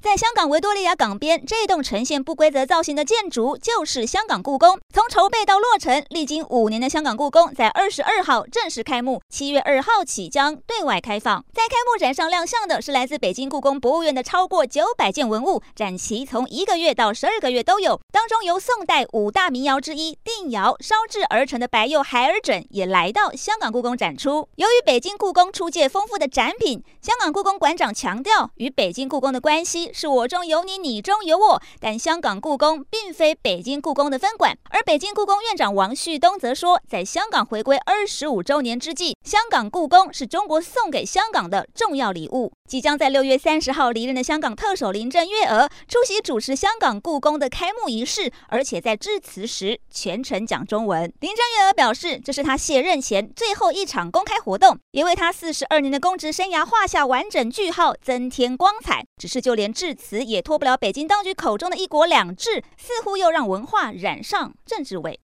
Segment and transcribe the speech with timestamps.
[0.00, 4.78] 在香港维多利亚港边，这栋呈现不规则造型的建筑就是香港故宫。
[4.94, 11.44] 从筹备到落成，历经五年的香港故宫，在二十二号正式开幕，七月二号起将对外开放。
[11.52, 18.00] 在开幕展上亮相的是来自北京故宫博物院的超过九百件文物，展期从一个月到十二个月都有。
[18.12, 24.48] 当中由宋代五大名窑之一定窑烧制而成的白釉海耳枕也来到香港故宫展出。
[24.54, 29.87] 由于北京故宫出借丰富的展品，香港故宫馆长强调，与北京故宫的关系。
[29.92, 34.56] 是我中有你，你中有我，但香港故宫并非北京故宫的分馆。
[34.70, 42.52] 而北京故宫院长王旭东则说，在香港回归二十五周年之际，香港故宫是中国送给香港的重要礼物。
[42.68, 51.10] 即将在六月三十号离任的香港特首林郑月娥出席主持香港故宫的开幕仪式，而且在致辞时全程讲中文。
[51.20, 59.02] 林郑月娥表示，这是她卸任前最后一场公开活动，也为她四十二年的公职生涯画下完整句号，增添光彩。
[59.16, 65.16] 只是就连至此也脱不了北京当局口中的一国两制，似乎又让文化染上政治味。